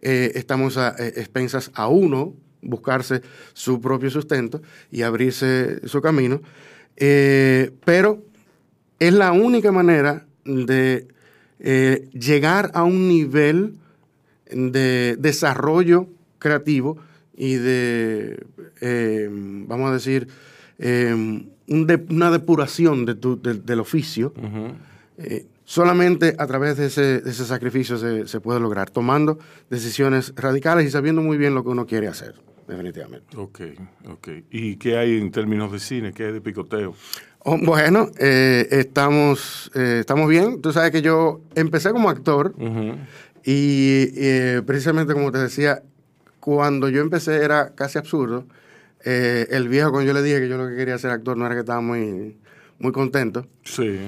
[0.00, 6.40] estamos a expensas a uno buscarse su propio sustento y abrirse su camino.
[6.96, 8.22] Eh, pero
[8.98, 11.08] es la única manera de
[11.58, 13.76] eh, llegar a un nivel
[14.50, 16.98] de desarrollo creativo
[17.36, 18.44] y de,
[18.80, 20.28] eh, vamos a decir,
[20.78, 21.12] eh,
[21.68, 24.32] un de- una depuración de tu- de- del oficio.
[25.66, 30.86] Solamente a través de ese, de ese sacrificio se, se puede lograr, tomando decisiones radicales
[30.86, 33.36] y sabiendo muy bien lo que uno quiere hacer, definitivamente.
[33.36, 33.60] Ok,
[34.08, 34.28] ok.
[34.50, 36.12] ¿Y qué hay en términos de cine?
[36.14, 36.94] ¿Qué hay de picoteo?
[37.40, 40.62] Oh, bueno, eh, estamos, eh, estamos bien.
[40.62, 42.54] Tú sabes que yo empecé como actor
[43.44, 45.82] y eh, precisamente como te decía,
[46.40, 48.46] cuando yo empecé era casi absurdo.
[49.04, 51.46] Eh, el viejo, cuando yo le dije que yo lo que quería ser actor, no
[51.46, 52.36] era que estaba muy,
[52.80, 53.46] muy contento.
[53.62, 54.00] Sí,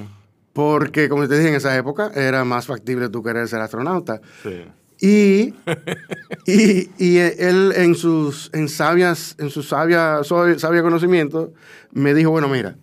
[0.59, 4.21] Porque, como te dije, en esa época era más factible tú querer ser astronauta.
[4.43, 4.65] sí.
[5.01, 5.55] Y,
[6.53, 11.53] y, y él en sus en sabias, en su sabia, sabio conocimiento,
[11.93, 12.75] me dijo, bueno, mira,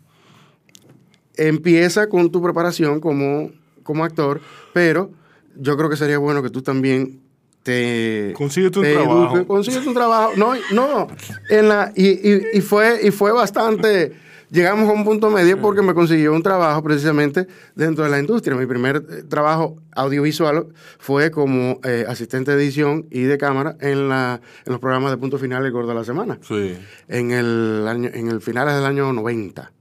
[1.36, 3.52] empieza con tu preparación como,
[3.84, 4.40] como actor,
[4.74, 5.12] pero
[5.58, 7.20] yo creo que sería bueno que tú también
[7.64, 8.32] te...
[8.38, 9.46] Consíguete un te trabajo.
[9.48, 10.32] consíguete un trabajo.
[10.38, 11.08] No, no.
[11.50, 14.14] En la, y, y- y fue, y fue bastante...
[14.56, 18.56] Llegamos a un punto medio porque me consiguió un trabajo precisamente dentro de la industria.
[18.56, 24.08] Mi primer eh, trabajo audiovisual fue como eh, asistente de edición y de cámara en,
[24.08, 26.74] la, en los programas de Punto Final y Gordo de la Semana Sí.
[27.10, 29.74] en el año, en el finales del año 90.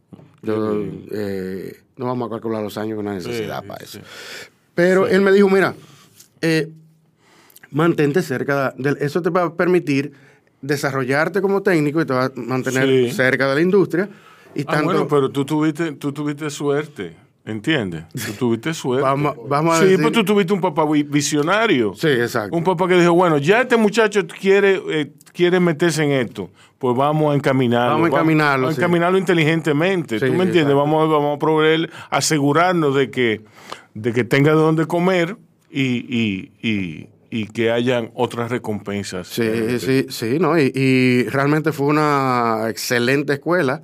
[0.43, 0.83] Yo,
[1.13, 4.01] eh, no vamos a calcular los años con una necesidad Sí, para eso.
[4.75, 5.77] Pero él me dijo, mira,
[6.41, 6.69] eh,
[7.71, 10.13] mantente cerca de eso te va a permitir
[10.63, 14.09] desarrollarte como técnico y te va a mantener cerca de la industria
[14.55, 17.14] y Ah, bueno, pero tú tuviste, tú tuviste suerte,
[17.45, 18.05] ¿entiendes?
[18.27, 19.03] Tú tuviste suerte.
[19.03, 21.93] Vamos- vamos a sí, decir- pues tú tuviste un papá vi- visionario.
[21.95, 22.57] Sí, exacto.
[22.57, 26.97] Un papá que dijo, bueno, ya este muchacho quiere, eh, quiere meterse en esto, pues
[26.97, 27.95] vamos a encaminarlo.
[27.95, 30.19] Vamos a encaminarlo, Vamos a encaminarlo inteligentemente.
[30.21, 30.75] Sí, ¿Tú me entiendes?
[30.75, 33.40] Vamos, vamos a proveer, asegurarnos de que,
[33.95, 35.37] de que tenga de dónde comer
[35.71, 39.27] y, y, y, y que hayan otras recompensas.
[39.29, 40.57] Sí, sí, sí, ¿no?
[40.59, 43.83] Y, y realmente fue una excelente escuela.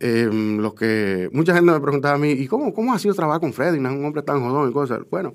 [0.00, 3.40] Eh, los que mucha gente me preguntaba a mí, ¿y cómo, cómo ha sido trabajar
[3.40, 3.80] con Freddy?
[3.80, 5.00] No es un hombre tan jodón y cosas.
[5.10, 5.34] Bueno,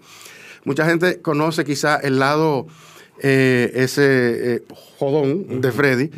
[0.64, 2.68] mucha gente conoce quizá el lado
[3.20, 4.64] eh, ese eh,
[4.98, 6.10] jodón de Freddy,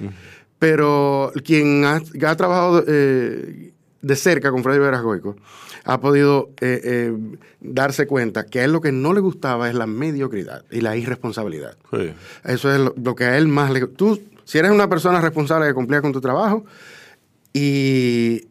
[0.60, 5.36] pero quien ha, ha trabajado eh, de cerca con Freddy Veras Goico
[5.84, 6.50] ha podido
[7.62, 10.98] darse cuenta que a él lo que no le gustaba es la mediocridad y la
[10.98, 11.78] irresponsabilidad.
[11.92, 12.12] sí.
[12.44, 13.86] Eso es lo, lo que a él más le...
[13.86, 16.66] Tú, si eres una persona responsable que cumplía con tu trabajo
[17.56, 18.48] y,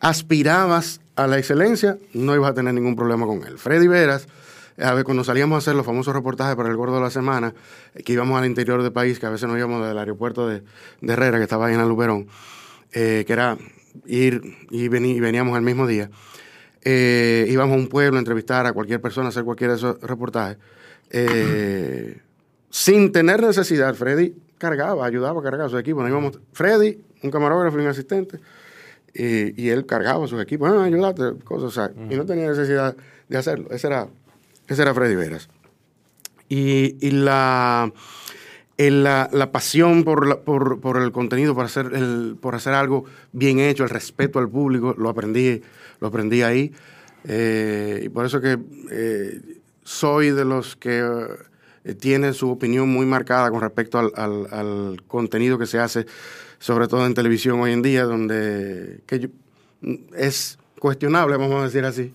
[0.00, 3.58] aspirabas a la excelencia, no ibas a tener ningún problema con él.
[3.58, 4.28] Freddy Veras,
[4.78, 7.54] a ver, cuando salíamos a hacer los famosos reportajes para el Gordo de la Semana,
[8.04, 10.62] que íbamos al interior del país, que a veces nos íbamos del aeropuerto de,
[11.02, 12.28] Herrera, que estaba ahí en Aluberón,
[12.92, 13.56] eh, que era
[14.06, 16.10] ir y, veníamos el mismo día,
[16.82, 20.58] eh, íbamos a un pueblo a entrevistar a cualquier persona, hacer cualquier de esos reportajes,
[21.10, 22.20] eh,
[22.70, 26.00] sin tener necesidad, Freddy cargaba, ayudaba a cargar a su equipo.
[26.00, 28.38] Nos íbamos, Freddy, un camarógrafo y un asistente,
[29.14, 32.48] y, y él cargaba a sus equipos, ah, ayúdate, cosas, o sea, y no tenía
[32.48, 32.96] necesidad
[33.28, 33.68] de hacerlo.
[33.70, 34.08] Ese era,
[34.68, 35.48] ese era Freddy Veras.
[36.48, 37.92] Y, y la,
[38.78, 43.04] la, la pasión por, la- por, por el contenido, por hacer, el, por hacer algo
[43.32, 45.62] bien hecho, el respeto al público, lo aprendí,
[46.00, 46.72] lo aprendí ahí.
[47.28, 48.58] Eh, y por eso que
[48.90, 49.40] eh,
[49.82, 51.02] soy de los que
[51.86, 56.06] eh, tienen su opinión muy marcada con respecto al, al- al contenido que se hace,
[56.58, 59.28] sobre todo en televisión hoy en día, donde que yo-
[60.16, 62.12] es cuestionable, vamos a decir así,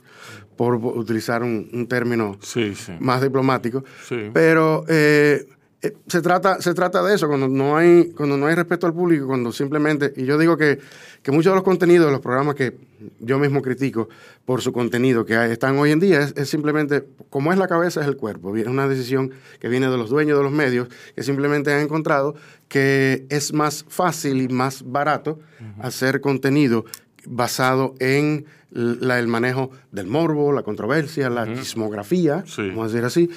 [0.58, 2.92] por utilizar un, un término Sí, sí.
[3.00, 3.84] más diplomático.
[4.08, 4.30] Sí.
[4.34, 5.48] Pero eh,
[5.84, 8.94] eh, se, trata, se trata de eso, cuando no, hay, cuando no hay respeto al
[8.94, 10.80] público, cuando simplemente, y yo digo que,
[11.24, 12.78] que muchos de los contenidos de los programas que
[13.20, 14.08] yo mismo critico
[14.46, 18.02] por su contenido que están hoy en día, es, es simplemente, como es la cabeza,
[18.02, 18.56] es el cuerpo.
[18.56, 22.36] Es una decisión que viene de los dueños de los medios, que simplemente han encontrado
[22.68, 25.40] que es más fácil y más barato
[25.82, 26.86] hacer contenido
[27.26, 32.70] basado en la- el manejo del morbo, la controversia, la chismografía, Sí.
[32.70, 33.30] vamos a decir así.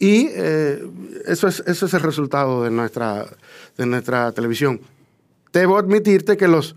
[0.00, 0.82] Y eh,
[1.26, 3.26] eso, es, eso es el resultado de nuestra,
[3.76, 4.80] de nuestra televisión.
[5.52, 6.74] Debo admitirte que los,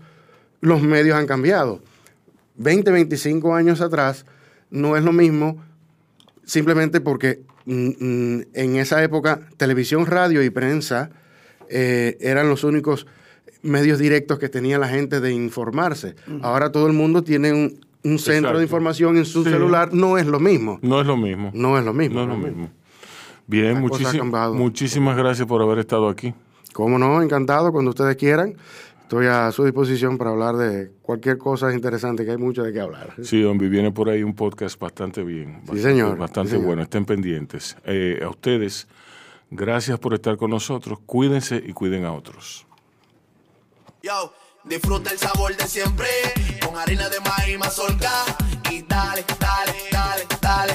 [0.60, 1.80] los medios han cambiado.
[2.56, 4.26] 20, 25 años atrás
[4.70, 5.56] no es lo mismo
[6.44, 11.10] simplemente porque mm, mm, en esa época televisión, radio y prensa
[11.70, 13.06] eh, eran los únicos
[13.62, 16.14] medios directos que tenía la gente de informarse.
[16.42, 18.58] Ahora todo el mundo tiene un, un centro Exacto.
[18.58, 19.50] de información en su Sí.
[19.50, 19.94] celular.
[19.94, 20.78] No es lo mismo.
[20.82, 21.50] No es lo mismo.
[21.54, 22.16] No es lo mismo.
[22.16, 22.70] No es lo mismo.
[23.46, 24.54] Bien, La cosa ha muchísi- cambiado.
[24.54, 26.34] muchísimas gracias por haber estado aquí.
[26.72, 28.56] Cómo no, encantado cuando ustedes quieran.
[29.02, 32.80] Estoy a su disposición para hablar de cualquier cosa interesante, que hay mucho de qué
[32.80, 33.14] hablar.
[33.22, 35.58] Sí, Dombi, viene por ahí un podcast bastante bien.
[35.58, 36.16] Bastante, señor.
[36.16, 36.66] Bastante Sí, señor.
[36.66, 36.82] bueno.
[36.82, 37.76] Estén pendientes.
[37.84, 38.88] Eh, a ustedes,
[39.50, 40.98] gracias por estar con nosotros.
[41.04, 42.66] Cuídense y cuiden a otros.
[44.02, 44.32] Yo,
[44.64, 46.06] disfruta el sabor de siempre
[46.66, 48.10] con harina de maíz mazorca
[48.72, 50.74] y dale, dale, dale, dale.